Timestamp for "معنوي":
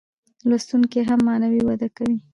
1.27-1.61